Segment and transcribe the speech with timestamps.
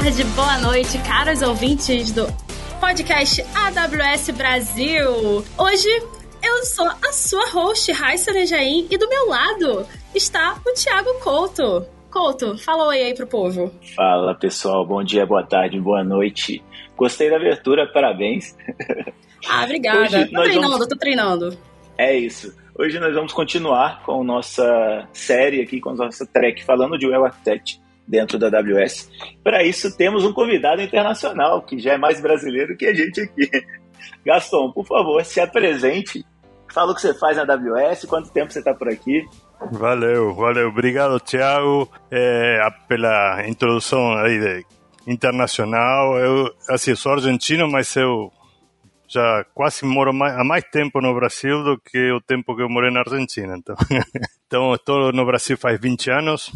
[0.00, 2.24] tarde, boa noite, caros ouvintes do
[2.78, 5.44] podcast AWS Brasil.
[5.58, 5.88] Hoje
[6.40, 9.84] eu sou a sua host, Raissa Nejaim, e do meu lado
[10.14, 11.84] está o Thiago Couto.
[12.12, 13.72] Couto, fala oi aí pro povo.
[13.96, 16.62] Fala pessoal, bom dia, boa tarde, boa noite.
[16.96, 18.56] Gostei da abertura, parabéns.
[19.48, 20.00] Ah, obrigada.
[20.00, 20.86] Hoje tô treinando, vamos...
[20.86, 21.58] tô treinando.
[21.96, 22.56] É isso.
[22.78, 27.24] Hoje nós vamos continuar com nossa série aqui, com a nossa track falando de Web
[27.24, 29.10] Architect dentro da AWS.
[29.44, 33.50] Para isso, temos um convidado internacional, que já é mais brasileiro que a gente aqui.
[34.24, 36.24] Gaston, por favor, se apresente.
[36.72, 39.24] Fala o que você faz na AWS, quanto tempo você está por aqui.
[39.72, 40.68] Valeu, valeu.
[40.68, 44.66] Obrigado, Thiago, é, pela introdução aí de,
[45.06, 46.16] internacional.
[46.18, 48.30] Eu, assim, sou argentino, mas eu
[49.08, 52.68] já quase moro mais, há mais tempo no Brasil do que o tempo que eu
[52.68, 53.56] morei na Argentina.
[53.56, 53.74] Então,
[54.46, 56.52] então estou no Brasil faz 20 anos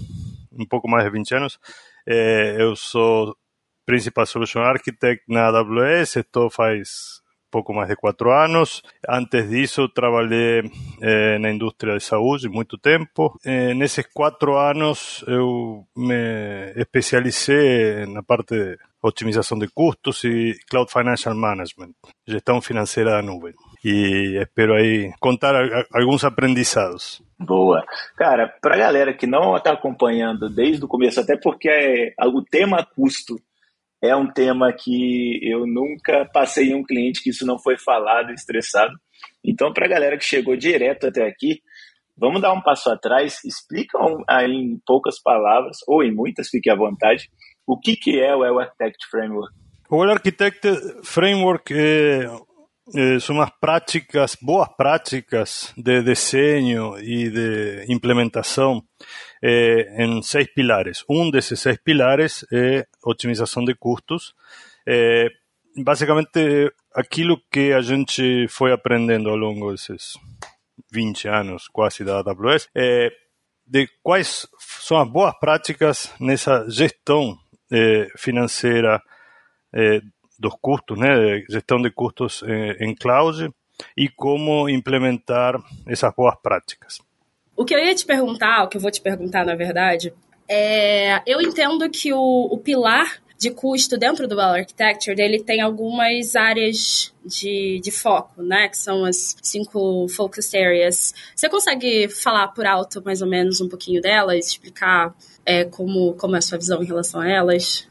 [0.58, 1.58] um pouco mais de 20 anos.
[2.06, 3.36] É, eu sou
[3.84, 7.22] Principal Solution Architect na AWS, estou faz
[7.52, 8.82] pouco mais de quatro anos.
[9.06, 10.62] Antes disso, trabalhei
[11.02, 13.38] eh, na indústria de saúde muito tempo.
[13.44, 20.90] Eh, nesses quatro anos, eu me especializei na parte de otimização de custos e Cloud
[20.90, 21.92] Financial Management,
[22.26, 23.52] gestão financeira da nuvem
[23.84, 25.54] e espero aí contar
[25.92, 27.22] alguns aprendizados.
[27.38, 27.84] Boa.
[28.16, 32.42] Cara, para a galera que não está acompanhando desde o começo, até porque é, o
[32.42, 33.36] tema custo
[34.00, 38.32] é um tema que eu nunca passei em um cliente que isso não foi falado,
[38.32, 38.92] estressado.
[39.44, 41.60] Então, para a galera que chegou direto até aqui,
[42.16, 46.74] vamos dar um passo atrás, explica aí em poucas palavras, ou em muitas, fique à
[46.74, 47.30] vontade,
[47.66, 49.54] o que, que é o Well Architect Framework.
[49.88, 50.68] O Well Architect
[51.04, 52.28] Framework é
[52.94, 58.82] eh, são as práticas, boas práticas de desenho e de implementação
[59.42, 61.04] eh, em seis pilares.
[61.08, 64.34] Um desses seis pilares é otimização de custos.
[64.86, 65.28] Eh,
[65.76, 70.18] basicamente, aquilo que a gente foi aprendendo ao longo desses
[70.92, 73.10] 20 anos quase da AWS, é
[73.66, 77.38] de quais são as boas práticas nessa gestão
[77.70, 79.02] eh, financeira
[79.72, 80.02] eh,
[80.42, 82.42] dos custos, né, gestão de custos
[82.80, 83.48] em cloud
[83.96, 86.98] e como implementar essas boas práticas.
[87.56, 90.12] O que eu ia te perguntar, o que eu vou te perguntar na verdade,
[90.48, 95.60] é, eu entendo que o, o pilar de custo dentro do Well Architecture, ele tem
[95.60, 98.68] algumas áreas de, de foco, né?
[98.68, 101.12] Que são as cinco focus areas.
[101.34, 105.12] Você consegue falar por alto mais ou menos um pouquinho delas, explicar
[105.44, 107.88] é, como, como é a sua visão em relação a elas?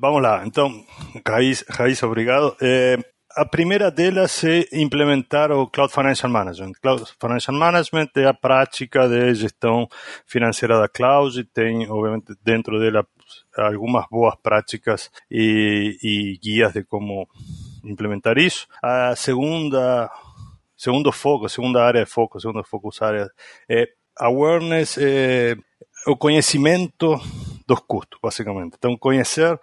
[0.00, 0.84] Vamos lá, então,
[1.26, 2.56] Raiz, Raiz obrigado.
[2.60, 2.96] É,
[3.34, 6.72] a primeira delas é implementar o Cloud Financial Management.
[6.80, 9.88] Cloud Financial Management é a prática de gestão
[10.26, 13.06] financeira da cloud e tem, obviamente, dentro dela
[13.56, 17.26] algumas boas práticas e, e guias de como
[17.84, 18.66] implementar isso.
[18.82, 20.10] A segunda,
[20.76, 23.30] segundo foco, segunda área de foco, segunda focus área
[23.68, 23.88] é
[24.18, 25.56] awareness, é,
[26.06, 27.18] o conhecimento
[27.66, 28.74] dos custos, basicamente.
[28.78, 29.58] Então, conhecer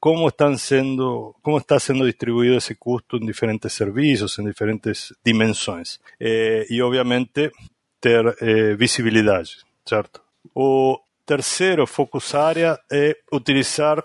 [0.00, 6.00] como están siendo, cómo está sendo distribuído esse custo em diferentes serviços, em diferentes dimensões.
[6.18, 7.52] Eh, e, obviamente,
[8.00, 10.20] ter eh, visibilidade, certo?
[10.54, 14.04] O terceiro focus área é utilizar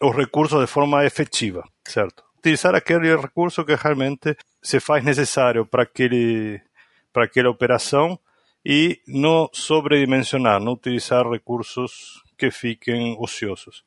[0.00, 2.22] os recursos de forma efetiva, certo?
[2.38, 6.60] Utilizar aquele recurso que realmente se faz necessário para aquele
[7.10, 8.18] para aquela operação
[8.64, 13.82] e não sobredimensionar, não utilizar recursos que fiquem ociosos.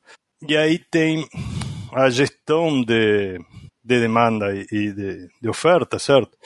[0.47, 1.28] E aí tem
[1.94, 3.39] a gestão de,
[3.84, 6.38] de demanda e de, de oferta, certo?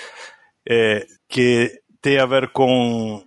[0.67, 1.71] É, que
[2.01, 3.23] tem a ver com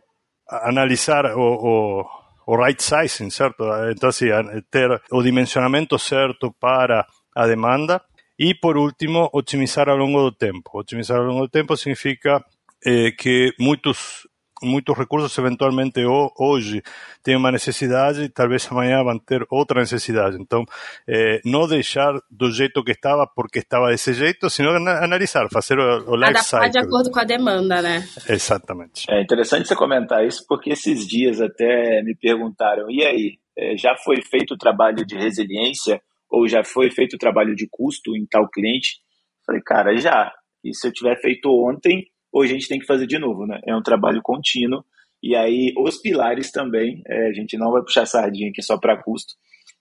[0.49, 2.07] analisar o, o,
[2.47, 3.65] o right sizing, certo?
[3.91, 4.27] Então, assim,
[4.71, 8.01] ter o dimensionamento certo para a demanda.
[8.39, 10.71] E, por último, otimizar ao longo do tempo.
[10.75, 12.45] Otimizar ao longo do tempo significa
[12.87, 14.28] eh, que muitos
[14.63, 16.01] muitos recursos eventualmente
[16.37, 16.83] hoje
[17.23, 20.37] têm uma necessidade e talvez amanhã vão ter outra necessidade.
[20.41, 20.65] Então,
[21.07, 26.11] eh, não deixar do jeito que estava porque estava desse jeito, sino analisar, fazer o,
[26.11, 26.71] o life Adaptar cycle.
[26.71, 28.07] de acordo com a demanda, né?
[28.29, 29.07] Exatamente.
[29.11, 33.97] É interessante você comentar isso porque esses dias até me perguntaram, e aí, eh, já
[33.97, 36.01] foi feito o trabalho de resiliência
[36.31, 39.01] ou já foi feito o trabalho de custo em tal cliente?
[39.47, 40.33] Falei, cara, já.
[40.63, 43.61] E se eu tiver feito ontem, hoje a gente tem que fazer de novo, né?
[43.67, 44.85] É um trabalho contínuo.
[45.23, 49.03] E aí, os pilares também, é, a gente não vai puxar sardinha aqui só para
[49.03, 49.35] custo,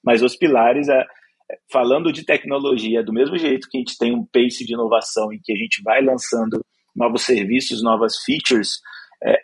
[0.03, 1.05] mas os pilares, é,
[1.71, 5.39] falando de tecnologia, do mesmo jeito que a gente tem um pace de inovação em
[5.43, 6.59] que a gente vai lançando
[6.95, 8.79] novos serviços, novas features,
[9.23, 9.37] é,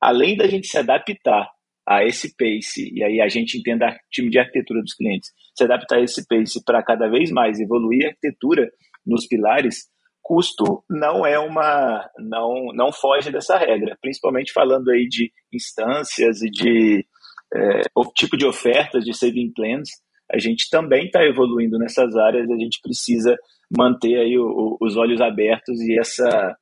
[0.00, 1.48] além da gente se adaptar
[1.88, 5.64] a esse pace, e aí a gente entenda o time de arquitetura dos clientes, se
[5.64, 8.70] adaptar a esse pace para cada vez mais evoluir a arquitetura
[9.06, 9.86] nos pilares,
[10.28, 16.50] custo não é uma não não foge dessa regra, principalmente falando aí de instâncias e
[16.50, 17.06] de
[17.54, 19.88] é, o tipo de ofertas de saving plans,
[20.30, 23.34] a gente também está evoluindo nessas áreas, a gente precisa
[23.74, 26.54] manter aí o, o, os olhos abertos e essa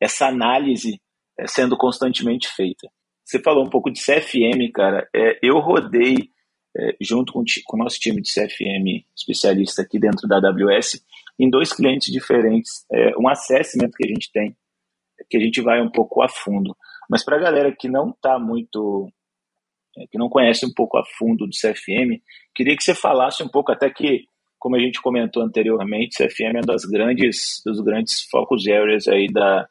[0.00, 1.00] essa análise
[1.36, 2.88] é, sendo constantemente feita.
[3.24, 5.08] Você falou um pouco de CFM, cara.
[5.12, 6.30] É, eu rodei
[6.76, 11.02] é, junto com, com o nosso time de CFM especialista aqui dentro da AWS
[11.38, 12.84] em dois clientes diferentes.
[12.92, 14.56] É, um assessment que a gente tem,
[15.30, 16.76] que a gente vai um pouco a fundo.
[17.08, 19.08] Mas para a galera que não está muito,
[19.96, 22.20] é, que não conhece um pouco a fundo do CFM,
[22.54, 24.24] queria que você falasse um pouco, até que,
[24.58, 29.26] como a gente comentou anteriormente, CFM é um das grandes, dos grandes focus areas aí
[29.32, 29.68] da,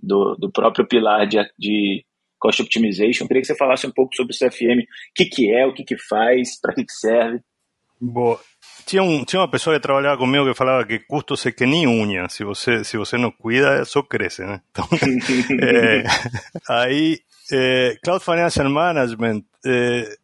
[0.00, 2.04] do, do próprio pilar de, de
[2.38, 3.26] Cost Optimization.
[3.26, 5.84] Queria que você falasse um pouco sobre o CFM, o que, que é, o que,
[5.84, 7.40] que faz, para que, que serve.
[8.00, 8.38] Boa.
[8.86, 11.86] Tinha, um, tinha uma pessoa que trabalhava comigo que falava que custo é que nem
[11.86, 12.28] unha.
[12.28, 14.60] Se você, se você não cuida, só cresce, né?
[14.70, 14.88] Então,
[15.60, 16.04] é,
[16.68, 17.20] aí,
[17.50, 20.16] é, Cloud Financial Management é,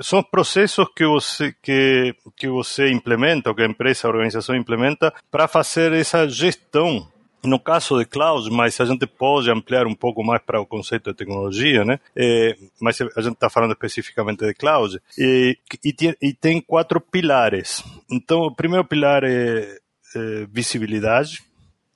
[0.00, 5.12] são processos que você, que, que você implementa, ou que a empresa, a organização implementa,
[5.30, 7.08] para fazer essa gestão
[7.46, 11.10] no caso de cloud, mas a gente pode ampliar um pouco mais para o conceito
[11.10, 12.00] de tecnologia, né?
[12.16, 15.00] É, mas a gente está falando especificamente de cloud.
[15.18, 17.84] E, e, tem, e, tem, quatro pilares.
[18.10, 19.78] Então, o primeiro pilar é,
[20.16, 21.42] é visibilidade,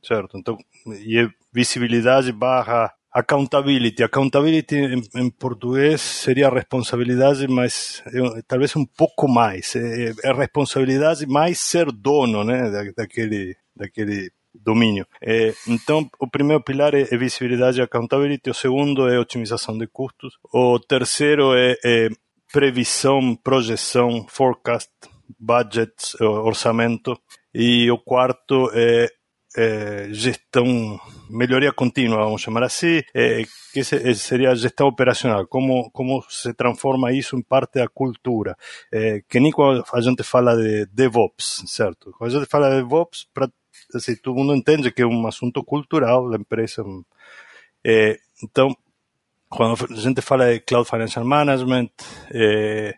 [0.02, 0.36] certo?
[0.36, 0.56] Então,
[1.04, 4.02] e é visibilidade barra accountability.
[4.02, 9.74] Accountability em, em, português seria responsabilidade, mas é, talvez um pouco mais.
[9.76, 15.06] É, é responsabilidade mais ser dono, né, da, daquele, daquele domínio.
[15.22, 20.38] É, então, o primeiro pilar é, visibilidade e accountability, o segundo é otimização de custos,
[20.52, 22.08] o terceiro é, é
[22.52, 24.90] previsão, projeção, forecast,
[25.38, 27.18] budget, orçamento,
[27.52, 29.08] e o quarto é,
[29.56, 33.42] é, gestão, melhoria contínua, vamos chamar assim, é,
[33.72, 38.56] que seria a gestão operacional, como, como se transforma isso em parte da cultura.
[38.92, 42.12] É, que nem quando a gente fala de DevOps, certo?
[42.12, 43.48] Quando a gente fala de DevOps, para
[43.94, 46.84] assim, todo mundo entende que é um assunto cultural da empresa.
[47.84, 48.76] É, então,
[49.48, 51.90] quando a gente fala de Cloud Financial Management,
[52.32, 52.94] é,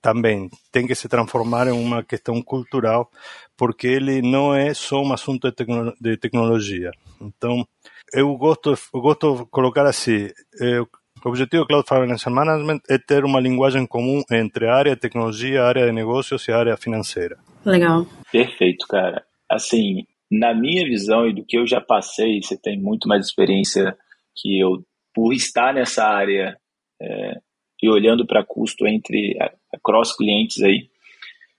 [0.00, 3.10] também tem que se transformar em uma questão cultural,
[3.56, 6.90] porque ele não é só um assunto de, tecno de tecnologia.
[7.20, 7.66] Então,
[8.12, 10.30] eu gosto, eu gosto de colocar assim,
[10.60, 10.88] é, o
[11.28, 15.62] objetivo do Cloud Financial Management é ter uma linguagem comum entre a área de tecnologia,
[15.62, 17.38] a área de negócios e a área financeira.
[17.64, 18.06] Legal.
[18.30, 19.24] Perfeito, cara.
[19.50, 23.96] Assim, na minha visão e do que eu já passei, você tem muito mais experiência
[24.36, 26.56] que eu, por estar nessa área
[27.00, 27.34] é,
[27.82, 29.36] e olhando para custo entre
[29.82, 30.88] cross clientes aí,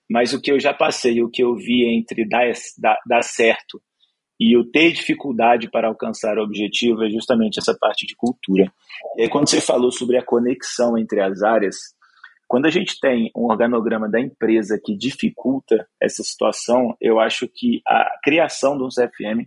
[0.10, 3.82] mas o que eu já passei, o que eu vi entre dar, dar, dar certo
[4.40, 8.72] e eu ter dificuldade para alcançar o objetivo é justamente essa parte de cultura.
[9.18, 11.76] E aí, quando você falou sobre a conexão entre as áreas,
[12.48, 17.82] quando a gente tem um organograma da empresa que dificulta essa situação, eu acho que
[17.86, 19.46] a criação de um CFM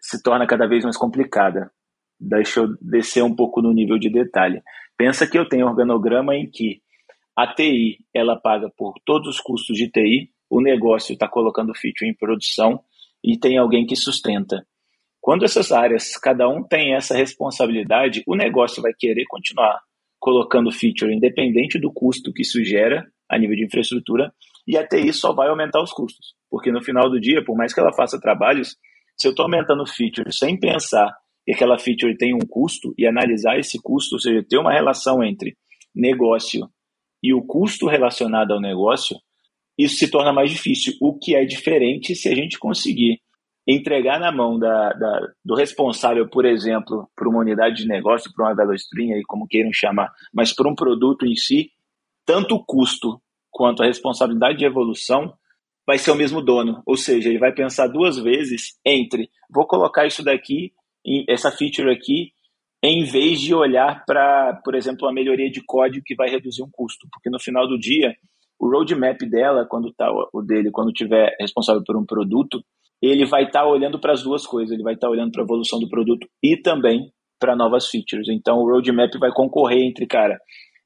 [0.00, 1.70] se torna cada vez mais complicada.
[2.24, 4.62] Deixa eu descer um pouco no nível de detalhe.
[4.96, 6.80] Pensa que eu tenho organograma em que
[7.36, 12.08] a TI ela paga por todos os custos de TI, o negócio está colocando feature
[12.08, 12.80] em produção
[13.24, 14.64] e tem alguém que sustenta.
[15.20, 19.80] Quando essas áreas, cada um tem essa responsabilidade, o negócio vai querer continuar
[20.20, 24.32] colocando feature independente do custo que isso gera a nível de infraestrutura,
[24.66, 26.34] e a TI só vai aumentar os custos.
[26.48, 28.76] Porque no final do dia, por mais que ela faça trabalhos,
[29.16, 31.10] se eu estou aumentando feature sem pensar
[31.44, 35.22] que aquela feature tem um custo e analisar esse custo, ou seja, ter uma relação
[35.22, 35.56] entre
[35.94, 36.68] negócio
[37.22, 39.16] e o custo relacionado ao negócio,
[39.78, 40.94] isso se torna mais difícil.
[41.00, 43.20] O que é diferente se a gente conseguir
[43.66, 48.52] entregar na mão da, da, do responsável, por exemplo, por uma unidade de negócio, para
[48.52, 51.70] uma aí, como queiram chamar, mas por um produto em si,
[52.26, 53.20] tanto o custo
[53.50, 55.32] quanto a responsabilidade de evolução
[55.86, 56.82] vai ser o mesmo dono.
[56.86, 60.72] Ou seja, ele vai pensar duas vezes entre vou colocar isso daqui,
[61.28, 62.32] essa feature aqui,
[62.82, 66.70] em vez de olhar para, por exemplo, a melhoria de código que vai reduzir um
[66.70, 67.06] custo.
[67.12, 68.14] Porque no final do dia,
[68.58, 72.62] o roadmap dela, quando está o dele, quando tiver responsável por um produto,
[73.00, 75.42] ele vai estar tá olhando para as duas coisas, ele vai estar tá olhando para
[75.42, 78.28] a evolução do produto e também para novas features.
[78.28, 80.38] Então o roadmap vai concorrer entre, cara,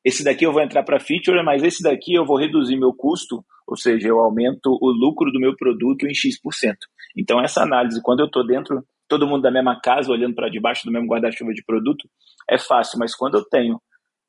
[0.02, 3.44] esse daqui eu vou entrar para feature, mas esse daqui eu vou reduzir meu custo,
[3.66, 6.76] ou seja, eu aumento o lucro do meu produto em X%.
[7.16, 10.84] Então essa análise, quando eu estou dentro, todo mundo da mesma casa, olhando para debaixo
[10.84, 12.08] do mesmo guarda-chuva de produto,
[12.48, 13.80] é fácil, mas quando eu tenho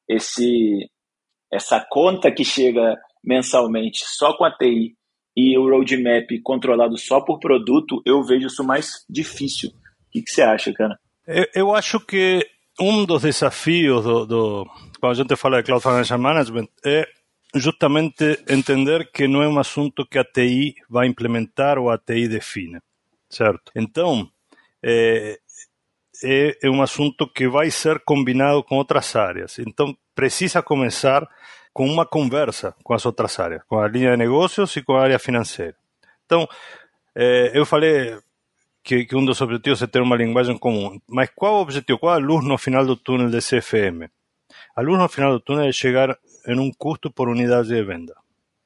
[0.08, 0.90] esse
[1.52, 4.96] essa conta que chega mensalmente só com a TI
[5.36, 9.70] e o roadmap controlado só por produto, eu vejo isso mais difícil.
[9.70, 11.00] O que, que você acha, cara?
[11.26, 12.46] Eu, eu acho que
[12.80, 14.66] um dos desafios do, do,
[15.00, 17.08] quando a gente fala de Cloud Financial Management é
[17.56, 22.28] justamente entender que não é um assunto que a TI vai implementar ou a TI
[22.28, 22.80] define,
[23.30, 23.72] certo?
[23.76, 24.30] Então,
[24.84, 25.40] é,
[26.24, 29.60] é, é um assunto que vai ser combinado com outras áreas.
[29.60, 31.28] Então, precisa começar
[31.74, 35.04] com uma conversa com as outras áreas, com a linha de negócios e com a
[35.04, 35.76] área financeira.
[36.26, 36.48] Então,
[37.54, 38.18] eu falei
[38.84, 42.14] que, que, um dos objetivos é ter uma linguagem comum, mas qual o objetivo, qual
[42.14, 44.10] a luz no final do túnel de CFM?
[44.76, 46.18] A luz no final do túnel é chegar
[46.48, 48.16] em um custo por unidade de venda.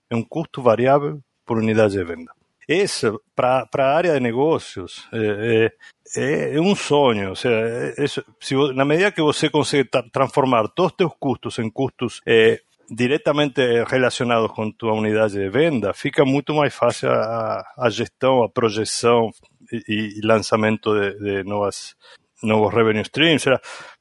[0.09, 2.31] É um custo variável por unidade de venda.
[2.67, 5.71] Esse, para a área de negócios, é,
[6.15, 7.29] é, é um sonho.
[7.29, 7.55] Ou seja,
[7.97, 12.59] é, se, na medida que você consegue transformar todos os seus custos em custos é,
[12.89, 18.49] diretamente relacionados com tua unidade de venda, fica muito mais fácil a, a gestão, a
[18.49, 19.31] projeção
[19.71, 21.95] e, e lançamento de, de novas,
[22.43, 23.47] novos revenue streams.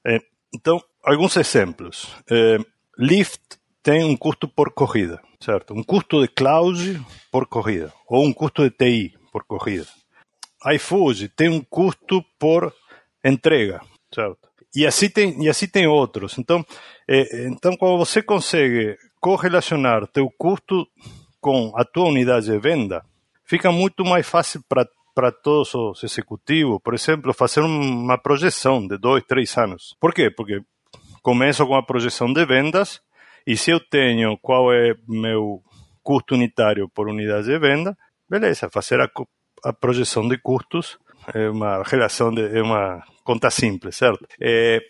[0.07, 0.19] É,
[0.55, 2.15] então, alguns exemplos.
[2.31, 2.59] É,
[2.99, 5.75] Lyft tem um custo por corrida, certo?
[5.75, 9.87] Um custo de cloud por corrida, ou um custo de TI por corrida.
[10.75, 12.73] iFood tem um custo por
[13.25, 13.81] entrega,
[14.15, 14.49] certo?
[14.75, 16.39] E assim tem, e assim tem outros.
[16.39, 16.65] Então,
[17.09, 20.87] é, então quando você consegue correlacionar teu custo
[21.41, 23.05] com a tua unidade de venda,
[23.45, 28.97] fica muito mais fácil para para todos os executivos, por exemplo, fazer uma projeção de
[28.97, 29.95] dois, três anos.
[30.01, 30.31] Por quê?
[30.31, 30.63] Porque
[31.21, 33.01] começo com a projeção de vendas
[33.47, 35.63] e se eu tenho qual é meu
[36.03, 37.97] custo unitário por unidade de venda,
[38.29, 39.11] beleza, fazer a,
[39.65, 40.99] a projeção de custos
[41.35, 44.27] é uma relação, de, é uma conta simples, certo?
[44.41, 44.81] É,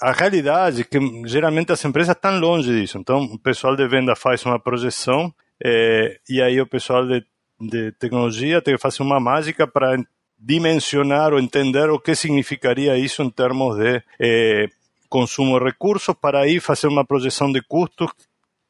[0.00, 2.98] a realidade é que geralmente as empresas estão longe disso.
[2.98, 5.32] Então, o pessoal de venda faz uma projeção
[5.62, 7.24] é, e aí o pessoal de,
[7.60, 9.96] de tecnologia tem que fazer uma mágica para
[10.38, 14.66] dimensionar ou entender o que significaria isso em termos de é,
[15.14, 18.10] consumo de recursos para aí fazer uma projeção de custos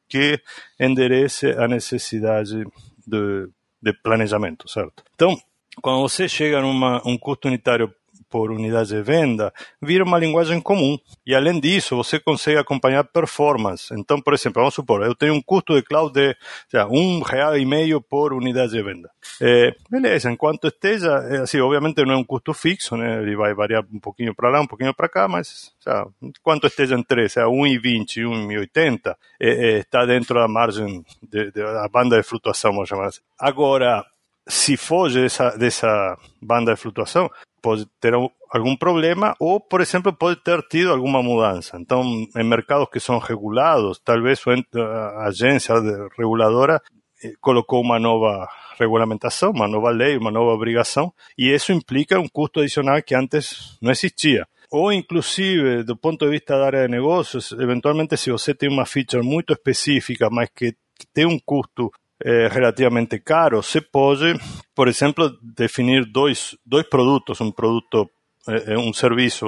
[0.07, 0.39] que
[0.79, 2.63] enderece a necessidade
[3.07, 3.49] de,
[3.81, 5.03] de planejamento, certo?
[5.15, 5.35] Então,
[5.81, 7.91] quando você chega a um custo unitário
[8.35, 10.97] por unidade de venda, vira uma linguagem comum.
[11.25, 13.93] E além disso, você consegue acompanhar performance.
[13.93, 16.35] Então, por exemplo, vamos supor, eu tenho um custo de cloud de
[16.67, 19.09] seja, um real e meio por unidade de venda.
[19.41, 23.21] É, beleza, enquanto esteja, é, assim, obviamente não é um custo fixo, né?
[23.21, 26.95] ele vai variar um pouquinho para lá, um pouquinho para cá, mas seja, enquanto esteja
[26.95, 32.17] entre seja, 1,20 e 1,80, é, é, está dentro da margem, de, de, da banda
[32.17, 33.21] de flutuação, vamos chamar assim.
[33.39, 34.05] Agora,
[34.45, 37.29] se foge dessa, dessa banda de flutuação,
[37.65, 38.13] pode ter
[38.51, 41.77] algum problema ou, por exemplo, pode ter tido alguma mudança.
[41.79, 42.03] Então,
[42.37, 44.39] em mercados que são regulados, talvez
[44.75, 45.73] a agência
[46.15, 46.79] reguladora
[47.23, 48.47] eh, colocou uma nova
[48.79, 53.79] regulamentação, uma nova lei, uma nova obrigação, e isso implica um custo adicional que antes
[53.81, 54.45] não existia.
[54.69, 58.85] Ou, inclusive, do ponto de vista da área de negócios, eventualmente, se você tem uma
[58.85, 60.75] feature muito específica, mas que
[61.11, 61.91] tem um custo
[62.25, 64.33] é, relativamente caro, você pode,
[64.73, 68.09] por exemplo, definir dois, dois produtos, um produto,
[68.47, 69.45] é, um serviço,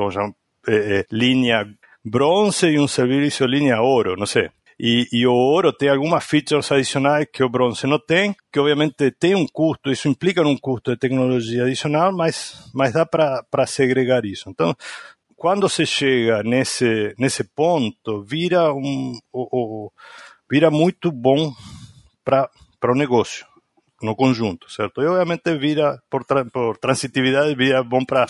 [0.67, 1.67] é, linha
[2.05, 4.51] bronze e um serviço linha ouro, não sei.
[4.79, 9.09] E, e, o ouro tem algumas features adicionais que o bronze não tem, que obviamente
[9.09, 14.23] tem um custo, isso implica um custo de tecnologia adicional, mas, mas dá para segregar
[14.23, 14.51] isso.
[14.51, 14.75] Então,
[15.35, 19.91] quando se chega nesse, nesse ponto, vira, um, o, o,
[20.47, 21.51] vira muito bom
[22.23, 22.47] para
[22.83, 23.45] o negócio
[24.01, 25.01] no conjunto, certo?
[25.01, 28.27] E obviamente vira, por, por transitividade, vira bom para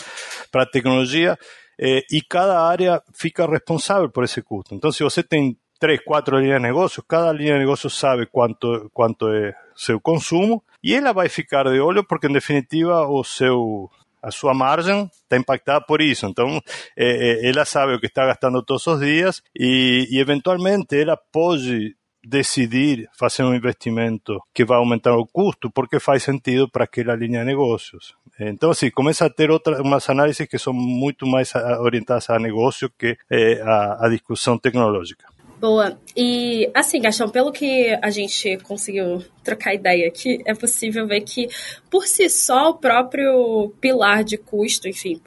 [0.56, 1.38] a tecnologia
[1.78, 4.74] eh, e cada área fica responsável por esse custo.
[4.74, 8.90] Então, se você tem três, quatro linhas de negócio, cada linha de negócio sabe quanto,
[8.94, 13.90] quanto é seu consumo e ela vai ficar de olho porque, em definitiva, o seu
[14.20, 16.26] a sua margem está impactada por isso.
[16.26, 16.60] Então,
[16.98, 21.96] eh, ela sabe o que está gastando todos os dias e, e eventualmente ela pode
[22.28, 27.40] decidir fazer um investimento que vai aumentar o custo porque faz sentido para aquela linha
[27.40, 28.16] de negócios.
[28.40, 32.92] Então, assim, começa a ter outras umas análises que são muito mais orientadas a negócio
[32.98, 35.26] que eh, a, a discussão tecnológica.
[35.60, 35.98] Boa.
[36.16, 41.48] E assim, Gastão, pelo que a gente conseguiu trocar ideia aqui, é possível ver que,
[41.90, 45.20] por si só, o próprio pilar de custo, enfim,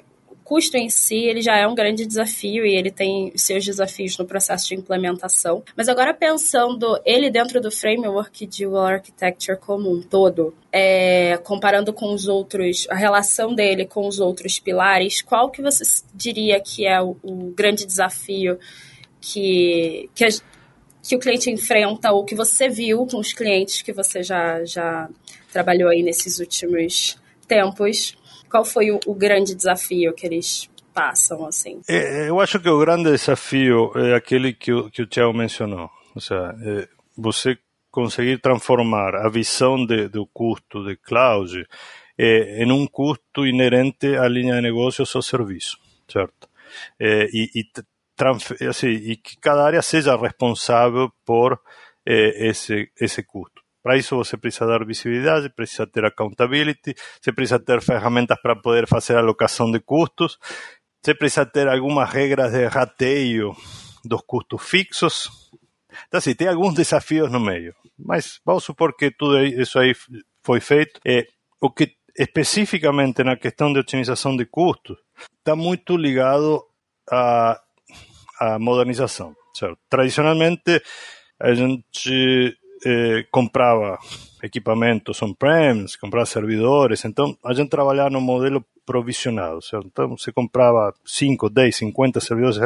[0.50, 4.26] custo em si, ele já é um grande desafio e ele tem seus desafios no
[4.26, 5.62] processo de implementação.
[5.76, 11.92] Mas agora pensando ele dentro do framework de Well Architecture como um todo, é, comparando
[11.92, 16.84] com os outros, a relação dele com os outros pilares, qual que você diria que
[16.84, 18.58] é o, o grande desafio
[19.20, 20.28] que, que, a,
[21.00, 25.08] que o cliente enfrenta ou que você viu com os clientes que você já, já
[25.52, 27.16] trabalhou aí nesses últimos
[27.46, 28.18] tempos?
[28.50, 31.80] Qual foi o, o grande desafio que eles passam, assim?
[31.88, 35.88] É, eu acho que o grande desafio é aquele que o, que o Thiago mencionou.
[36.14, 37.58] Ou seja, é você
[37.90, 41.66] conseguir transformar a visão de, do custo de cloud
[42.18, 45.78] é, em um custo inerente à linha de negócios ou serviço,
[46.08, 46.48] certo?
[46.98, 51.58] É, e, e, assim, e que cada área seja responsável por
[52.06, 53.59] é, esse, esse custo.
[53.82, 58.86] Para isso você precisa dar visibilidade, precisa ter accountability, você precisa ter ferramentas para poder
[58.86, 60.38] fazer alocação de custos,
[61.02, 63.54] você precisa ter algumas regras de rateio
[64.04, 65.30] dos custos fixos.
[66.08, 67.74] Então, assim, tem alguns desafios no meio.
[67.98, 69.94] Mas vamos supor que tudo isso aí
[70.42, 71.00] foi feito.
[71.06, 71.26] É,
[71.60, 74.98] o que especificamente na questão de otimização de custos
[75.38, 76.62] está muito ligado
[77.10, 77.60] à,
[78.38, 79.78] à modernização, certo?
[79.88, 80.82] Tradicionalmente,
[81.38, 83.98] a gente eh, comprava
[84.42, 89.86] equipamentos on-premise, comprava servidores, então a gente trabalhava no modelo provisionado, certo?
[89.86, 92.58] Então você comprava 5, 10, 50 servidores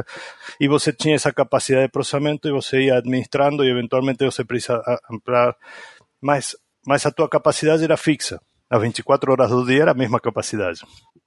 [0.61, 4.80] e você tinha essa capacidade de processamento e você ia administrando e eventualmente você precisa
[5.11, 5.56] ampliar,
[6.21, 6.56] mas,
[6.87, 8.40] mas a tua capacidade era fixa,
[8.71, 10.80] as 24 horas do dia era a mesma capacidade.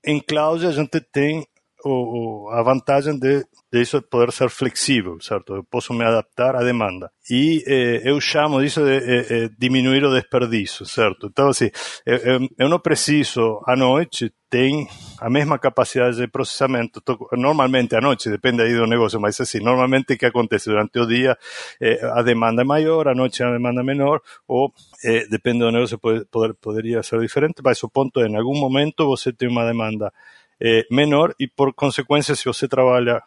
[0.05, 1.45] Em cloud a gente tem
[1.83, 5.55] o, a vantagem de, de isso poder ser flexível, certo?
[5.55, 7.11] Eu posso me adaptar à demanda.
[7.29, 11.27] E eh, eu chamo disso de eh, eh, diminuir o desperdício, certo?
[11.27, 11.69] Então, assim,
[12.05, 14.87] eu, eu não preciso, à noite, tem
[15.19, 17.01] a mesma capacidade de processamento.
[17.33, 21.05] Normalmente, à noite, depende aí do negócio, mas assim, normalmente o que acontece durante o
[21.05, 21.37] dia,
[21.81, 24.71] eh, a demanda é maior, à noite a demanda é menor, ou
[25.03, 28.57] eh, depende do negócio, pode, poder, poderia ser diferente, mas o ponto é, em algum
[28.57, 30.11] momento você tem uma demanda
[30.59, 33.21] eh, menor e, por consequência, se você trabalha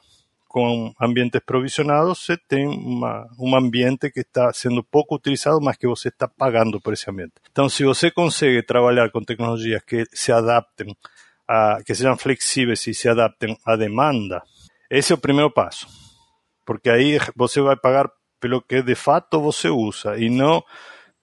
[0.50, 6.08] com ambientes provisionados, você tem um ambiente que está sendo pouco utilizado, mas que você
[6.08, 7.34] está pagando por esse ambiente.
[7.52, 10.96] Então, se você consegue trabalhar com tecnologias que se adaptem,
[11.46, 14.42] a, que sejam flexíveis e se adaptem à demanda,
[14.90, 15.86] esse é o primeiro passo.
[16.66, 20.64] Porque aí você vai pagar pelo que de fato você usa e não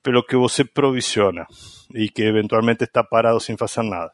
[0.01, 1.45] pelo que você provisiona
[1.93, 4.11] e que eventualmente está parado sem fazer nada.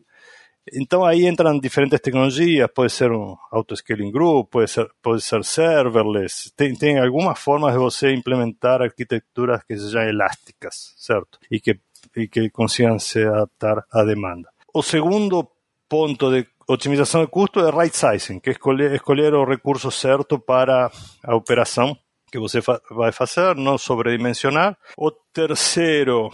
[0.72, 6.52] Então aí entram diferentes tecnologias, pode ser um auto-scaling group, pode ser, pode ser serverless,
[6.56, 11.38] tem, tem algumas formas de você implementar arquiteturas que sejam elásticas, certo?
[11.52, 11.80] E que,
[12.16, 14.50] e que consigam se adaptar à demanda.
[14.74, 15.48] O segundo
[15.90, 20.40] ponto de otimização de custo é right sizing, que é escolher, escolher o recurso certo
[20.40, 20.90] para
[21.24, 21.98] a operação
[22.32, 24.76] que você vai fazer, não sobredimensionar.
[24.98, 26.32] O terceiro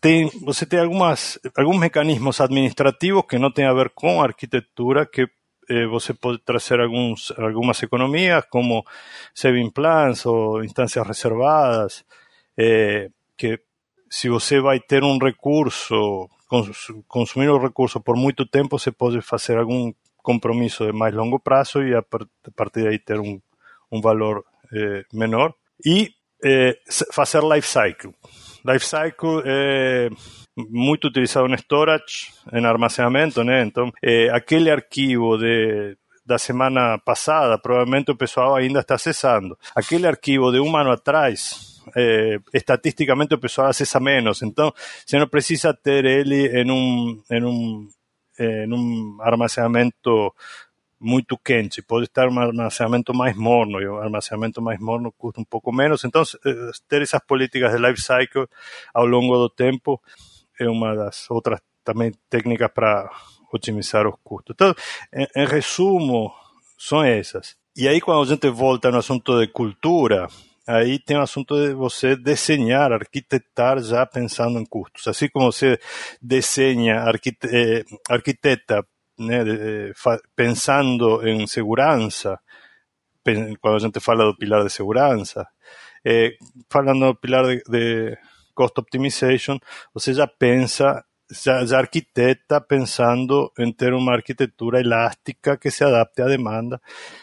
[0.00, 5.28] tem, você tem algumas, alguns mecanismos administrativos que não têm a ver com arquitetura, que
[5.68, 8.84] eh, você pode trazer alguns, algumas economias, como
[9.34, 12.04] saving plans ou instâncias reservadas,
[12.56, 13.60] eh, que
[14.08, 16.28] se você vai ter um recurso,
[17.08, 21.82] consumir o recurso por muito tempo, você pode fazer algum compromisso de mais longo prazo
[21.82, 22.02] e a
[22.54, 23.40] partir daí ter um,
[23.90, 25.54] um valor eh, menor.
[25.84, 26.78] E eh,
[27.12, 28.14] fazer life cycle.
[28.64, 30.08] Lifecycle é
[30.56, 33.62] muito utilizado em storage, em armazenamento, né?
[33.62, 39.58] Então, é, aquele arquivo de, da semana passada, provavelmente o pessoal ainda está acessando.
[39.74, 44.42] Aquele arquivo de um ano atrás, é, estatisticamente o pessoal acessa menos.
[44.42, 44.72] Então,
[45.04, 47.88] você não precisa ter ele em um, em um,
[48.38, 50.32] em um armazenamento
[51.00, 55.44] muito quente, pode estar um armazenamento mais morno, e o armazenamento mais morno custa um
[55.44, 56.04] pouco menos.
[56.04, 58.46] Então, eh, ter essas políticas de life cycle
[58.92, 60.00] ao longo do tempo
[60.58, 63.10] é uma das outras também técnicas para
[63.52, 64.54] otimizar os custos.
[64.54, 64.74] Então,
[65.12, 66.32] em, em resumo,
[66.78, 67.56] são essas.
[67.76, 70.28] E aí, quando a gente volta no assunto de cultura,
[70.66, 75.06] aí tem o assunto de você desenhar, arquitetar já pensando em custos.
[75.06, 75.78] Assim como você
[76.22, 77.04] desenha,
[77.52, 78.86] eh, arquiteta
[79.18, 79.44] né,
[80.34, 82.38] pensando em segurança,
[83.60, 85.46] quando a gente fala do pilar de segurança,
[86.04, 86.36] eh,
[86.70, 88.18] falando do pilar de, de,
[88.54, 89.58] cost optimization,
[89.92, 96.22] você já pensa, já, já arquiteta pensando em ter uma arquitetura elástica que se adapte
[96.22, 96.80] à demanda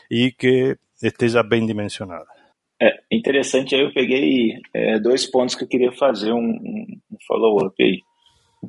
[0.10, 2.28] e que esteja bem dimensionada.
[2.82, 7.76] É interessante, aí eu peguei é, dois pontos que eu queria fazer um, um follow-up
[7.82, 8.00] aí.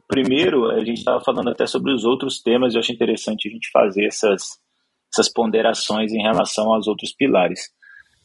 [0.09, 3.51] Primeiro, a gente estava falando até sobre os outros temas, e eu acho interessante a
[3.51, 4.59] gente fazer essas,
[5.13, 7.71] essas ponderações em relação aos outros pilares.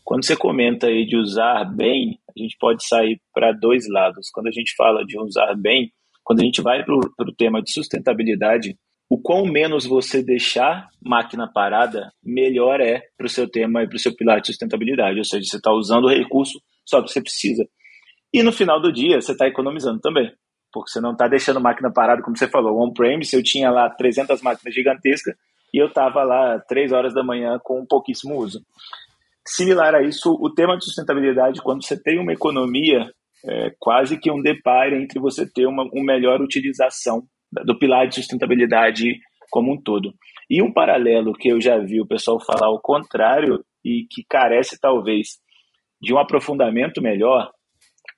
[0.04, 4.30] Quando você comenta aí de usar bem, a gente pode sair para dois lados.
[4.32, 5.92] Quando a gente fala de usar bem,
[6.24, 8.78] quando a gente vai para o tema de sustentabilidade,
[9.10, 13.96] o quão menos você deixar máquina parada, melhor é para o seu tema e para
[13.96, 15.18] o seu pilar de sustentabilidade.
[15.18, 17.68] Ou seja, você está usando o recurso só que você precisa.
[18.34, 20.32] E no final do dia, você está economizando também,
[20.80, 22.82] porque você não está deixando a máquina parada, como você falou.
[22.82, 25.36] On-premise, eu tinha lá 300 máquinas gigantescas
[25.74, 28.62] e eu estava lá 3 horas da manhã com pouquíssimo uso.
[29.46, 33.10] Similar a isso, o tema de sustentabilidade, quando você tem uma economia,
[33.46, 37.24] é quase que um deparo entre você ter uma, uma melhor utilização
[37.66, 40.14] do pilar de sustentabilidade como um todo.
[40.50, 44.78] E um paralelo que eu já vi o pessoal falar ao contrário e que carece
[44.80, 45.38] talvez
[46.02, 47.50] de um aprofundamento melhor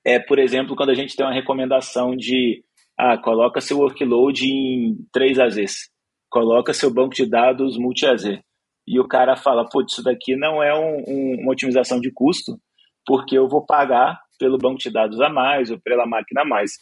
[0.04, 2.62] é, por exemplo, quando a gente tem uma recomendação de
[2.98, 5.90] ah, coloca seu workload em 3 AZs,
[6.28, 8.38] coloca seu banco de dados multi-AZ.
[8.86, 12.58] E o cara fala, putz, isso daqui não é um, um, uma otimização de custo,
[13.06, 16.72] porque eu vou pagar pelo banco de dados a mais ou pela máquina a mais.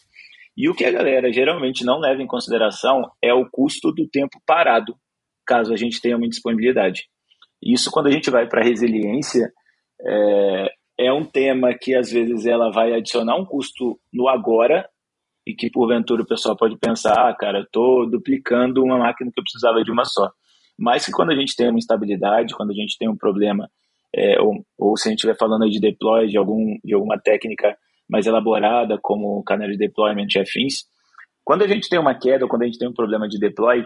[0.57, 4.41] E o que a galera geralmente não leva em consideração é o custo do tempo
[4.45, 4.95] parado,
[5.45, 7.07] caso a gente tenha uma indisponibilidade.
[7.61, 9.51] Isso, quando a gente vai para resiliência,
[10.05, 10.67] é,
[10.99, 14.85] é um tema que às vezes ela vai adicionar um custo no agora
[15.47, 19.43] e que porventura o pessoal pode pensar, ah, cara, estou duplicando uma máquina que eu
[19.43, 20.29] precisava de uma só.
[20.77, 23.69] Mas que quando a gente tem uma instabilidade, quando a gente tem um problema,
[24.13, 27.77] é, ou, ou, se a gente estiver falando de deploy, de, algum, de alguma técnica
[28.09, 30.83] mais elaborada, como canal de deployment e afins,
[31.45, 33.85] quando a gente tem uma queda, ou quando a gente tem um problema de deploy,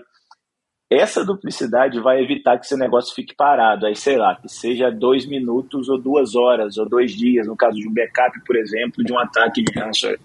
[0.95, 3.85] essa duplicidade vai evitar que esse negócio fique parado.
[3.85, 7.77] Aí, sei lá, que seja dois minutos ou duas horas ou dois dias, no caso
[7.77, 10.19] de um backup, por exemplo, de um ataque de ransomware.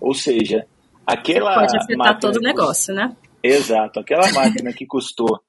[0.00, 0.66] Ou seja,
[1.06, 1.54] aquela.
[1.54, 3.16] Pode afetar todo o negócio, né?
[3.42, 4.00] Exato.
[4.00, 5.40] Aquela máquina que custou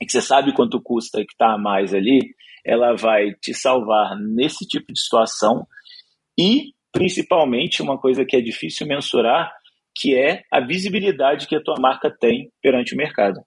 [0.00, 3.54] e que você sabe quanto custa e que está a mais ali, ela vai te
[3.54, 5.66] salvar nesse tipo de situação
[6.38, 9.52] e, principalmente, uma coisa que é difícil mensurar,
[9.96, 13.40] que é a visibilidade que a tua marca tem perante o mercado.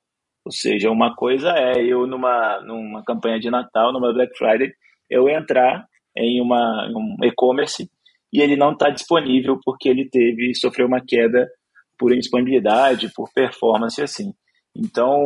[0.47, 4.71] Ou seja, uma coisa é eu numa, numa campanha de Natal, numa Black Friday,
[5.09, 7.91] eu entrar em uma, um e-commerce
[8.31, 11.49] e ele não está disponível porque ele teve sofreu uma queda
[11.97, 14.31] por indisponibilidade, por performance assim.
[14.73, 15.21] Então,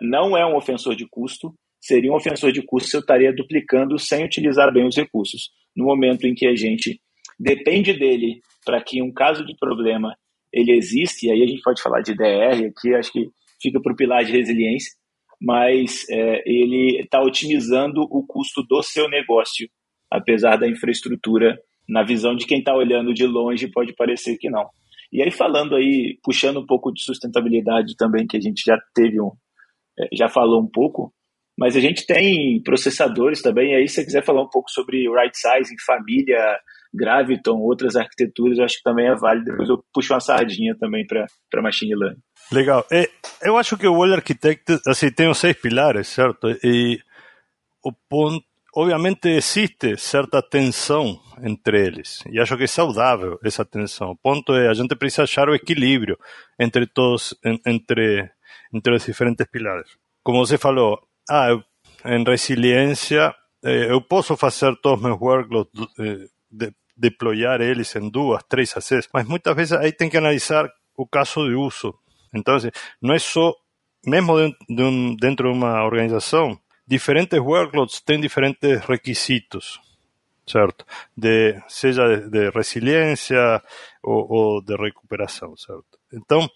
[0.00, 3.98] não é um ofensor de custo, seria um ofensor de custo se eu estaria duplicando
[3.98, 5.50] sem utilizar bem os recursos.
[5.74, 7.00] No momento em que a gente
[7.40, 10.16] depende dele para que um caso de problema
[10.52, 13.28] ele existe, e aí a gente pode falar de DR aqui, acho que
[13.64, 14.92] fica para o pilar de resiliência,
[15.40, 19.66] mas é, ele está otimizando o custo do seu negócio,
[20.10, 24.68] apesar da infraestrutura, na visão de quem está olhando de longe, pode parecer que não.
[25.12, 29.20] E aí, falando aí, puxando um pouco de sustentabilidade também, que a gente já teve
[29.20, 29.30] um,
[29.98, 31.12] é, já falou um pouco,
[31.58, 35.36] mas a gente tem processadores também, aí se você quiser falar um pouco sobre right
[35.36, 36.58] sizing, família,
[36.94, 39.50] Graviton, outras arquiteturas, eu acho que também é válido.
[39.50, 42.20] Depois eu puxo uma sardinha também para machine learning.
[42.52, 42.86] Legal.
[43.42, 46.48] Eu acho que o Well Architect assim, tem os seis pilares, certo?
[46.62, 47.00] E
[47.82, 48.44] o ponto,
[48.76, 52.22] obviamente existe certa tensão entre eles.
[52.30, 54.12] E acho que é saudável essa tensão.
[54.12, 56.16] O ponto é a gente precisa achar o equilíbrio
[56.58, 57.34] entre todos,
[57.66, 58.30] entre,
[58.72, 59.90] entre os diferentes pilares.
[60.22, 61.50] Como você falou, ah,
[62.04, 68.42] em resiliência, eh, eu posso fazer todos meus workloads, eh, de, deployar eles em duas,
[68.44, 71.94] três ACs, mas muitas vezes aí tem que analisar o caso de uso.
[72.34, 72.56] Então,
[73.00, 73.54] não é só,
[74.06, 74.36] mesmo
[75.20, 79.80] dentro de uma organização, diferentes workloads têm diferentes requisitos,
[80.46, 80.84] certo?
[81.16, 83.62] De, seja de, resiliência
[84.02, 85.98] ou, ou, de recuperação, certo?
[86.12, 86.48] Então,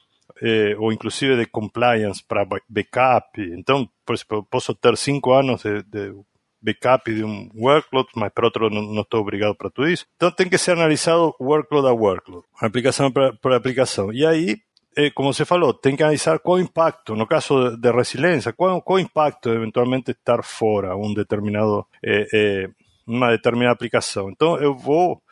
[0.42, 3.40] eh, ou inclusive de compliance para backup.
[3.40, 6.12] Então, por exemplo, posso ter cinco anos de, de
[6.61, 10.07] backup de um workload, mas para outro não, estou obrigado para tudo isso.
[10.16, 14.12] Então tem que ser analisado workload a workload, aplicação por aplicação.
[14.12, 14.57] E aí
[14.97, 18.83] eh, como você falou, tem que analisar qual o impacto, no caso de resiliência, qual,
[18.83, 22.71] qual o impacto de eventualmente estar fora um determinado, eh, eh,
[23.07, 24.29] uma determinada aplicação.
[24.29, 25.23] Então, eu vou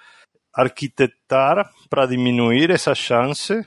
[0.54, 3.66] arquitetar para diminuir essa chance,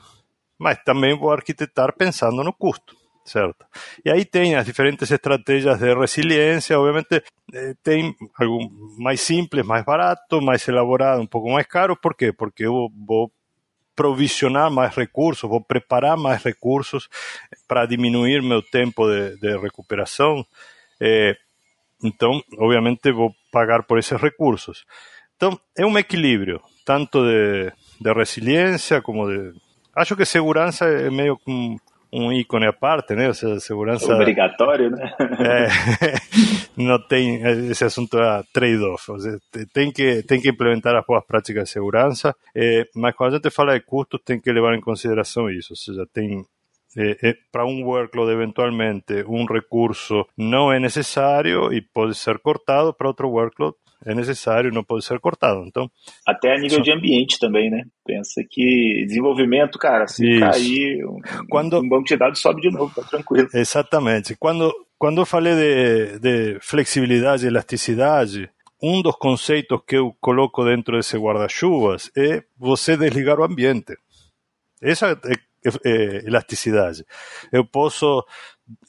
[0.58, 2.98] mas também vou arquitetar pensando no custo
[3.29, 3.65] certo?
[4.03, 7.23] E aí tem as diferentes estratégias de resiliência, obviamente
[7.83, 12.31] tem algo mais simples, mais barato, mais elaborado, um pouco mais caro, por quê?
[12.31, 13.31] Porque eu vou
[13.95, 17.09] provisionar mais recursos, vou preparar mais recursos
[17.67, 20.45] para diminuir meu tempo de, de recuperação.
[21.01, 21.35] É,
[22.01, 24.85] então, obviamente, vou pagar por esses recursos.
[25.35, 29.53] Então, é um equilíbrio, tanto de, de resiliência como de.
[29.93, 31.37] Acho que segurança é meio
[32.12, 33.28] um, ícone à parte, né?
[33.28, 34.13] Ou seja, segurança.
[34.13, 35.12] Obrigatório, né?
[35.39, 35.67] É,
[36.78, 39.08] não tem esse assunto é trade-off.
[39.74, 43.50] Tem que, tem que implementar as boas práticas de segurança, é, mas quando a gente
[43.50, 45.74] fala de custos, tem que levar em consideração isso.
[45.74, 46.43] Ou seja, tem
[46.98, 53.08] é, para um workload eventualmente um recurso não é necessário e pode ser cortado para
[53.08, 55.63] outro workload é necessário, não pode ser cortado.
[55.65, 55.89] Então,
[56.25, 56.83] até a nível só...
[56.83, 57.83] de ambiente também, né?
[58.05, 60.39] Pensa que desenvolvimento, cara, se Isso.
[60.39, 61.79] cair, um, quando...
[61.79, 63.47] um banco de dados sobe de novo, tá tranquilo.
[63.53, 64.35] Exatamente.
[64.35, 68.49] Quando quando eu falei de, de flexibilidade e elasticidade,
[68.83, 73.97] um dos conceitos que eu coloco dentro desse guarda-chuvas é você desligar o ambiente.
[74.81, 75.33] Essa é,
[75.65, 77.05] é, é elasticidade.
[77.49, 78.25] Eu posso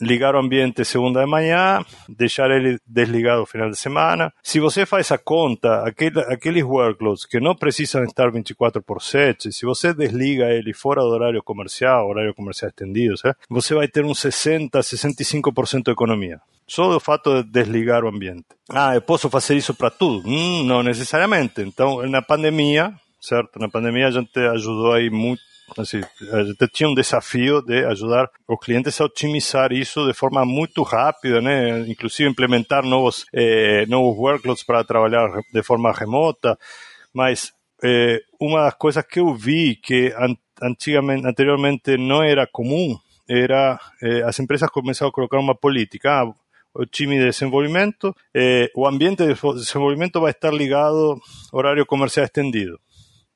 [0.01, 4.33] ligar o ambiente segunda de manhã, deixar ele desligado final de semana.
[4.43, 9.53] Se você faz a conta, aquele, aqueles workloads que não precisam estar 24 por 7,
[9.53, 13.14] se você desliga ele fora do horário comercial, horário comercial estendido,
[13.49, 16.40] você vai ter uns 60, 65% de economia.
[16.66, 18.47] Só do fato de desligar o ambiente.
[18.69, 20.29] Ah, eu posso fazer isso para tudo?
[20.29, 21.61] Hum, não necessariamente.
[21.62, 23.59] Então, na pandemia, certo?
[23.59, 25.43] Na pandemia a gente ajudou aí muito
[25.79, 26.01] Assim,
[26.33, 30.83] a gente tinha um desafio de ajudar os clientes a otimizar isso de forma muito
[30.83, 31.81] rápida, né?
[31.89, 36.59] Inclusive implementar novos eh, novos workloads para trabalhar de forma remota.
[37.15, 37.53] Mas
[37.83, 40.13] eh, uma das coisas que eu vi que
[40.61, 46.11] antigamente, anteriormente não era comum era eh, as empresas começaram a colocar uma política.
[46.11, 46.35] Ah,
[46.75, 51.21] o time de desenvolvimento, eh, o ambiente de desenvolvimento vai estar ligado
[51.53, 52.79] ao horário comercial estendido.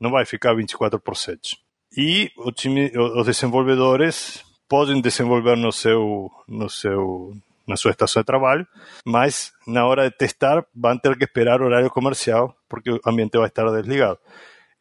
[0.01, 1.64] Não vai ficar 24 por 7
[1.97, 7.33] e o time, os desenvolvedores podem desenvolver no seu, no seu,
[7.67, 8.67] na sua estação de trabalho,
[9.05, 13.47] mas na hora de testar vão ter que esperar horário comercial porque o ambiente vai
[13.47, 14.19] estar desligado.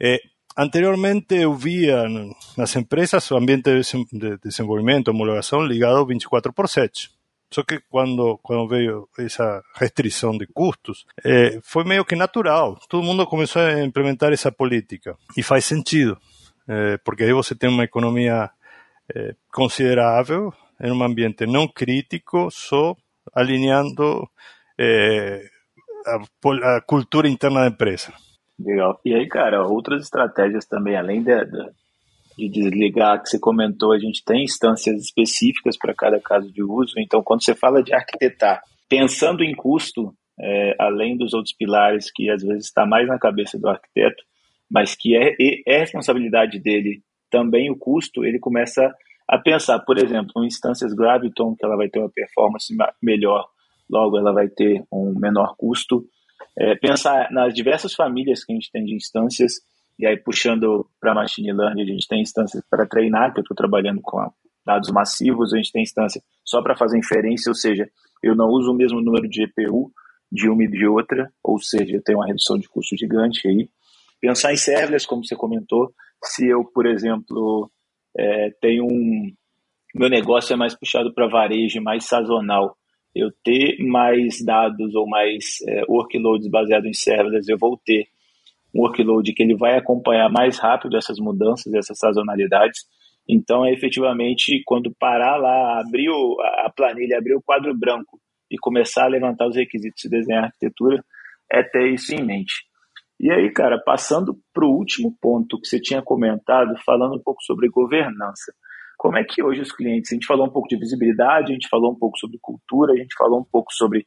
[0.01, 0.19] É,
[0.57, 2.03] anteriormente eu via
[2.57, 3.69] nas empresas o ambiente
[4.11, 7.11] de desenvolvimento, homologação ligado 24 por 7.
[7.53, 12.79] Só que quando, quando veio essa restrição de custos, é, foi meio que natural.
[12.89, 15.15] Todo mundo começou a implementar essa política.
[15.37, 16.17] E faz sentido
[17.03, 18.49] porque aí você tem uma economia
[19.13, 22.95] eh, considerável em um ambiente não crítico, só
[23.33, 24.27] alinhando
[24.79, 25.45] eh,
[26.05, 28.13] a, a, cultura interna da empresa.
[28.59, 28.99] Legal.
[29.03, 31.31] E aí, cara, outras estratégias também, além de,
[32.37, 36.93] de desligar, que você comentou, a gente tem instâncias específicas para cada caso de uso.
[36.97, 42.29] Então, quando você fala de arquitetar, pensando em custo, é, além dos outros pilares que
[42.29, 44.23] às vezes está mais na cabeça do arquiteto,
[44.73, 45.35] mas que é,
[45.67, 48.91] é responsabilidade dele também o custo, ele começa
[49.27, 53.47] a pensar, por exemplo, em instâncias Graviton, que ela vai ter uma performance melhor,
[53.87, 56.03] logo ela vai ter um menor custo.
[56.57, 59.61] É, pensar nas diversas famílias que a gente tem de instâncias,
[59.99, 63.55] e aí puxando para machine learning, a gente tem instâncias para treinar, que eu estou
[63.55, 64.27] trabalhando com
[64.65, 67.87] dados massivos, a gente tem instância só para fazer inferência, ou seja,
[68.23, 69.91] eu não uso o mesmo número de GPU
[70.31, 73.69] de uma e de outra, ou seja, eu tenho uma redução de custo gigante aí.
[74.23, 77.69] Pensar em serverless, como você comentou, se eu, por exemplo,
[78.17, 79.33] é, tenho um.
[79.93, 82.77] Meu negócio é mais puxado para varejo, mais sazonal.
[83.13, 88.05] Eu ter mais dados ou mais é, workloads baseados em serverless, eu vou ter
[88.73, 92.85] um workload que ele vai acompanhar mais rápido essas mudanças, essas sazonalidades.
[93.27, 96.07] Então, é efetivamente, quando parar lá, abrir
[96.63, 98.17] a planilha, abrir o quadro branco
[98.49, 101.03] e começar a levantar os requisitos de desenhar a arquitetura,
[101.51, 102.71] é ter isso em mente.
[103.23, 107.41] E aí, cara, passando para o último ponto que você tinha comentado, falando um pouco
[107.41, 108.53] sobre governança.
[108.97, 111.69] Como é que hoje os clientes, a gente falou um pouco de visibilidade, a gente
[111.69, 114.05] falou um pouco sobre cultura, a gente falou um pouco sobre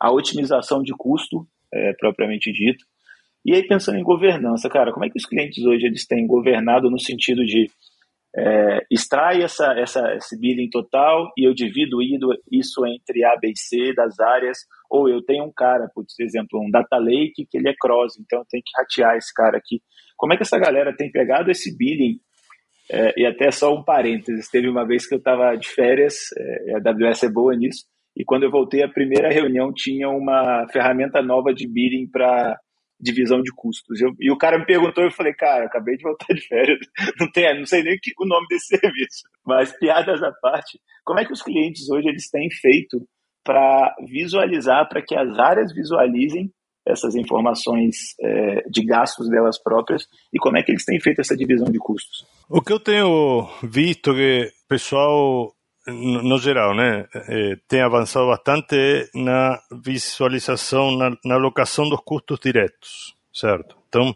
[0.00, 2.84] a otimização de custo, é, propriamente dito.
[3.44, 6.90] E aí, pensando em governança, cara, como é que os clientes hoje eles têm governado
[6.90, 7.70] no sentido de
[8.36, 11.98] é, extrai essa, essa, esse billing total e eu divido
[12.52, 14.58] isso entre A, B e C das áreas,
[14.90, 18.40] ou eu tenho um cara, por exemplo, um data lake que ele é cross, então
[18.40, 19.80] eu tenho que ratear esse cara aqui.
[20.16, 22.20] Como é que essa galera tem pegado esse billing?
[22.90, 26.74] É, e até só um parênteses, teve uma vez que eu estava de férias, é,
[26.74, 27.84] a AWS é boa nisso,
[28.16, 32.56] e quando eu voltei a primeira reunião tinha uma ferramenta nova de billing para
[33.00, 34.00] divisão de custos.
[34.00, 36.78] Eu, e o cara me perguntou, eu falei, cara, acabei de voltar de férias,
[37.20, 39.24] não, tem, não sei nem o nome desse serviço.
[39.44, 43.06] Mas piadas à parte, como é que os clientes hoje eles têm feito
[43.44, 46.50] para visualizar, para que as áreas visualizem
[46.86, 51.36] essas informações é, de gastos delas próprias e como é que eles têm feito essa
[51.36, 52.24] divisão de custos?
[52.48, 55.55] O que eu tenho visto o pessoal
[55.86, 63.76] no geral, né, eh, tem avançado bastante na visualização, na, na dos custos diretos, certo?
[63.88, 64.14] Então,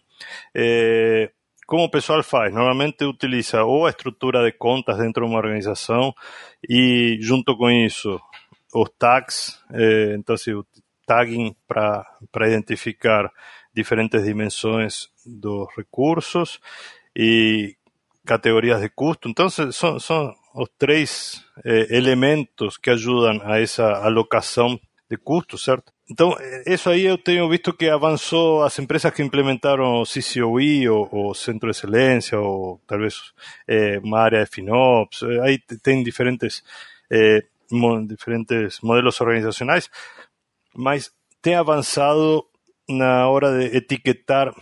[0.54, 1.30] eh,
[1.66, 2.52] como o pessoal faz?
[2.52, 6.12] Normalmente utiliza ou a estrutura de contas dentro de uma organização
[6.68, 8.20] e, junto com isso,
[8.74, 10.66] os tags, eh, então, assim, o
[11.06, 13.30] tagging para identificar
[13.72, 16.60] diferentes dimensões dos recursos
[17.14, 17.76] e
[18.26, 19.28] categorias de custo.
[19.28, 25.92] Então, são, são os três eh, elementos que ajudam a essa alocação de custo, certo?
[26.10, 26.36] Então,
[26.66, 31.70] isso aí eu tenho visto que avançou as empresas que implementaram CCOE ou, ou Centro
[31.70, 33.32] de Excelência ou talvez
[33.66, 36.64] é, uma área de FinOps, aí tem diferentes,
[37.08, 37.44] é,
[38.08, 39.88] diferentes modelos organizacionais,
[40.74, 42.44] mas tem avançado
[42.88, 44.52] na hora de etiquetar,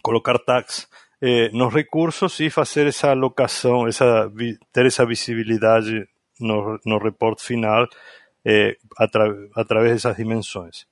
[0.00, 0.88] colocar tags
[1.22, 4.28] eh, nos recursos e fazer essa alocação, essa,
[4.72, 6.08] ter essa visibilidade
[6.40, 7.88] no, no report final
[8.44, 10.84] eh, atra, através dessas dimensões.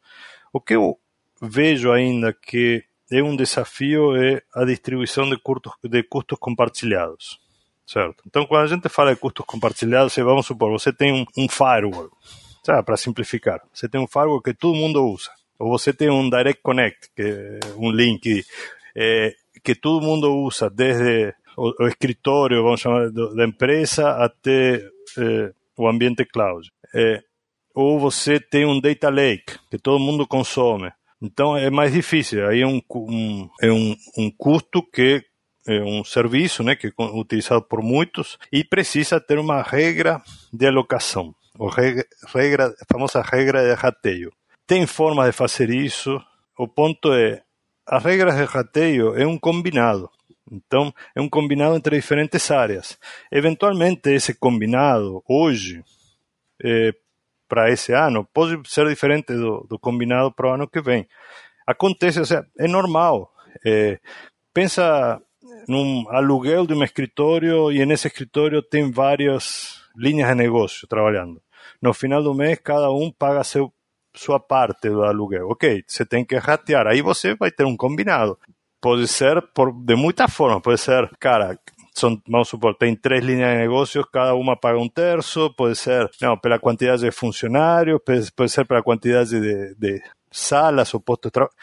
[0.53, 0.97] O que eu
[1.43, 7.41] vejo ainda que é um desafio é a distribuição de custos, de custos compartilhados.
[7.85, 8.23] Certo?
[8.25, 12.09] Então, quando a gente fala de custos compartilhados, vamos supor, você tem um, um firewall,
[12.87, 13.61] para simplificar.
[13.75, 15.31] Você tem um firewall que todo mundo usa.
[15.59, 18.45] Ou você tem um Direct Connect, que é um link
[18.95, 24.77] é, que todo mundo usa, desde o, o escritório, vamos chamar, da empresa até
[25.19, 26.69] é, o ambiente cloud.
[26.95, 27.23] É,
[27.75, 30.91] ou você tem um data lake que todo mundo consome.
[31.23, 32.47] Então é mais difícil.
[32.49, 35.23] Aí é um, um é um, um custo que
[35.69, 40.67] é um serviço, né, que é utilizado por muitos e precisa ter uma regra de
[40.67, 44.33] alocação, ou regra, regra a famosa regra de rateio.
[44.67, 46.19] Tem forma de fazer isso.
[46.59, 47.43] O ponto é,
[47.91, 50.09] as regras de rateio é um combinado.
[50.51, 52.97] Então, é um combinado entre diferentes áreas.
[53.31, 55.83] Eventualmente, esse combinado, hoje,
[56.63, 56.95] é,
[57.49, 61.09] para esse ano pode ser diferente do, do combinado para o ano que vem.
[61.67, 63.33] Acontece, seja, é normal.
[63.67, 63.99] É,
[64.55, 65.21] pensa
[65.67, 71.43] num aluguel de um escritório e nesse escritório tem várias linhas de negócio trabalhando.
[71.83, 73.73] No final do mês, cada um paga seu,
[74.15, 75.49] sua parte do aluguel.
[75.49, 76.87] Ok, você tem que ratear.
[76.87, 78.39] Aí você vai ter um combinado.
[78.81, 80.63] Pode ser por, de muitas formas.
[80.63, 81.59] Pode ser, cara,
[81.95, 86.11] son, vamos supor, tem três linhas de negócios, cada uma paga um terço, pode ser,
[86.21, 91.29] não, pela quantidade de funcionários, pode, pode ser pela quantidade de, de salas ou postos
[91.29, 91.55] de trabalho.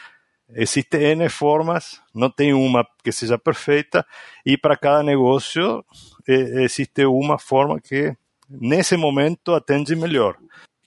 [0.50, 4.06] Existem N formas, não tem uma que seja perfeita,
[4.46, 5.84] e para cada negócio
[6.26, 8.16] existe uma forma que,
[8.48, 10.36] nesse momento, atende melhor.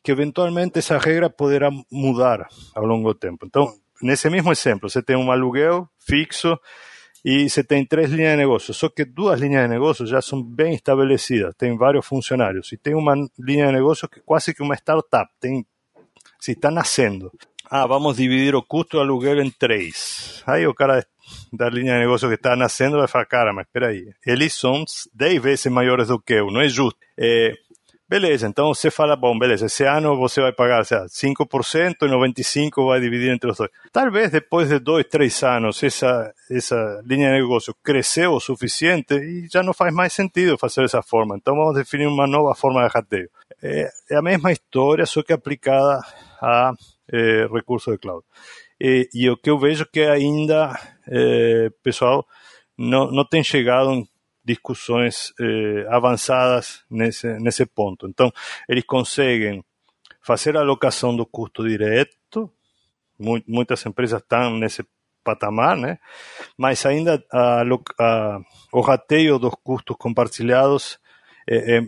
[0.03, 3.45] Que eventualmente essa regra poderá mudar ao longo do tempo.
[3.45, 6.57] Então, nesse mesmo exemplo, você tem um aluguel fixo
[7.23, 10.41] e você tem três linhas de negócio, só que duas linhas de negócio já são
[10.41, 14.63] bem estabelecidas, tem vários funcionários, e tem uma linha de negócio que é quase que
[14.63, 15.63] uma startup, tem,
[16.39, 17.31] se está nascendo.
[17.69, 20.43] Ah, vamos dividir o custo do aluguel em três.
[20.45, 21.05] Aí o cara
[21.53, 24.83] da linha de negócio que está nascendo vai falar, cara, mas espera aí, eles são
[25.13, 26.99] 10 vezes maiores do que eu, não é justo.
[27.17, 27.53] É,
[28.11, 32.05] Beleza, então você fala, bom, beleza, esse ano você vai pagar sei lá, 5% e
[32.09, 33.71] 95% vai dividir entre os dois.
[33.89, 39.47] Talvez depois de dois, três anos essa, essa linha de negócio cresceu o suficiente e
[39.49, 41.37] já não faz mais sentido fazer dessa forma.
[41.37, 43.29] Então vamos definir uma nova forma de rateio.
[43.63, 46.01] É, é a mesma história, só que aplicada
[46.41, 46.73] a
[47.13, 48.25] é, recursos de cloud.
[48.77, 52.27] E, e, o que eu vejo que ainda, é, pessoal,
[52.77, 54.05] não, não tem chegado
[54.43, 58.07] discussões eh, avançadas nesse, nesse ponto.
[58.07, 58.31] Então,
[58.67, 59.63] eles conseguem
[60.21, 62.51] fazer a alocação do custo direto,
[63.47, 64.83] muitas empresas estão nesse
[65.23, 65.99] patamar, né?
[66.57, 67.61] mas ainda a,
[67.99, 68.39] a,
[68.73, 70.99] o rateio dos custos compartilhados
[71.47, 71.81] é, é,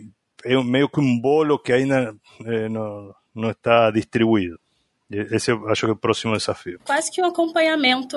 [0.44, 2.14] é meio que um bolo que ainda
[2.44, 4.58] é, não, não está distribuído.
[5.30, 6.78] Esse eu acho que é o próximo desafio.
[6.84, 8.16] Quase que um acompanhamento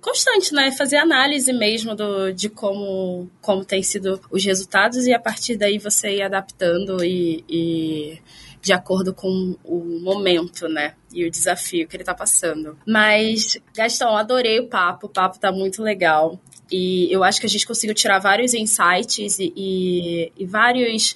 [0.00, 0.72] constante, né?
[0.72, 5.78] Fazer análise mesmo do, de como, como tem sido os resultados e a partir daí
[5.78, 8.18] você ir adaptando e, e
[8.62, 10.94] de acordo com o momento, né?
[11.12, 12.78] E o desafio que ele tá passando.
[12.86, 16.38] Mas, Gastão, adorei o papo, o papo tá muito legal.
[16.70, 21.14] E eu acho que a gente conseguiu tirar vários insights e, e, e vários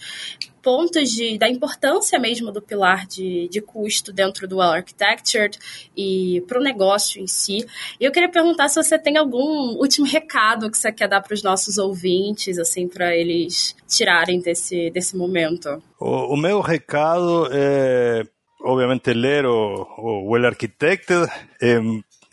[0.65, 5.59] pontos de, da importância mesmo do pilar de, de custo dentro do Well Architectured
[5.95, 7.67] e para o negócio em si.
[8.01, 11.35] E eu queria perguntar se você tem algum último recado que você quer dar para
[11.35, 15.83] os nossos ouvintes, assim, para eles tirarem desse, desse momento.
[16.01, 18.23] O, o meu recado é,
[18.65, 21.29] obviamente, ler o, o Well Architected.
[21.61, 21.79] É,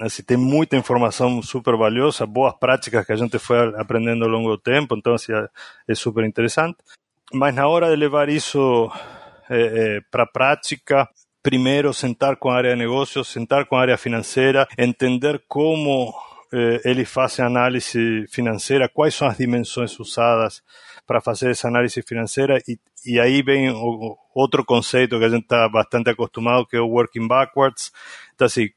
[0.02, 4.49] assim, tem muita informação super valiosa, boas práticas que a gente foi aprendendo ao longo
[4.49, 5.47] do tempo, então assim, é,
[5.88, 6.78] é super interessante.
[7.34, 8.91] Mas na hora de levar isso
[9.49, 11.08] é, é, para a prática,
[11.41, 16.14] primeiro sentar com a área de negócios, sentar com a área financeira, entender como
[16.54, 20.62] eh, eles fazem análise financeira, quais são as dimensões usadas
[21.08, 23.70] para fazer essa análise financeira e, e aí vem
[24.36, 27.91] outro conceito que a gente está bastante acostumado, que é o working backwards.
[28.36, 28.70] Então, assim,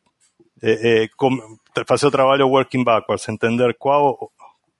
[0.64, 1.08] é, é,
[1.86, 4.32] fazer o trabalho working backwards, entender qual,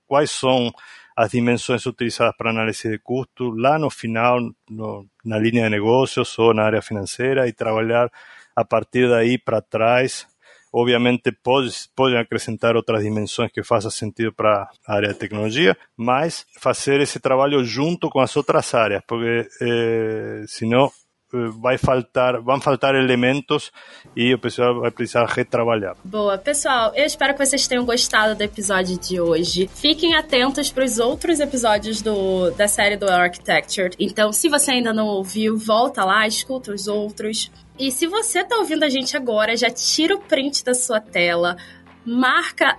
[0.07, 0.73] quais são
[1.15, 6.37] as dimensões utilizadas para análise de custo lá no final, no, na linha de negócios
[6.39, 8.11] ou na área financeira e trabalhar
[8.55, 10.27] a partir daí para trás.
[10.73, 16.45] Obviamente pode, podem acrescentar outras dimensões que façam sentido para a área de tecnologia, mas
[16.59, 20.91] fazer esse trabalho junto com as outras áreas, porque eh, senão
[21.59, 23.71] vai faltar, vão faltar elementos
[24.15, 25.95] e o pessoal vai precisar retrabalhar.
[26.03, 29.69] Boa, pessoal, eu espero que vocês tenham gostado do episódio de hoje.
[29.73, 33.91] Fiquem atentos para os outros episódios do, da série do Architecture.
[33.99, 37.51] Então, se você ainda não ouviu, volta lá, escuta os outros.
[37.77, 41.57] E se você está ouvindo a gente agora, já tira o print da sua tela,
[42.05, 42.77] marca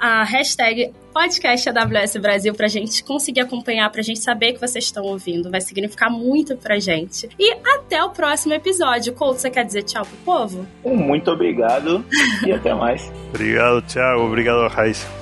[0.00, 5.04] a hashtag podcast AWS Brasil pra gente conseguir acompanhar, pra gente saber que vocês estão
[5.04, 5.50] ouvindo.
[5.50, 7.28] Vai significar muito pra gente.
[7.38, 9.12] E até o próximo episódio.
[9.12, 10.66] Couto, você quer dizer tchau pro povo?
[10.84, 12.04] Muito obrigado
[12.46, 13.12] e até mais.
[13.28, 14.22] obrigado, Thiago.
[14.22, 15.21] Obrigado, Raíssa.